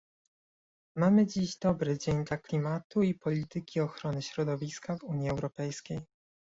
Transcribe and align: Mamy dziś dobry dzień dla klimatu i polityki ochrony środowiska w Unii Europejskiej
Mamy 0.97 1.27
dziś 1.27 1.57
dobry 1.57 1.97
dzień 1.99 2.23
dla 2.23 2.37
klimatu 2.37 3.01
i 3.03 3.13
polityki 3.19 3.79
ochrony 3.81 4.21
środowiska 4.21 4.97
w 4.97 5.03
Unii 5.03 5.29
Europejskiej 5.29 5.99